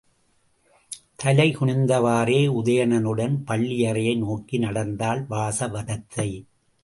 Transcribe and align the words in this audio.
தலை 1.15 1.45
குனிந்தவாறே 1.55 2.39
உதயணனுடன் 2.51 3.35
பள்ளியறையை 3.47 4.15
நோக்கி 4.17 4.57
நடந்தாள் 4.57 5.21
வாசவதத்தை. 5.29 6.29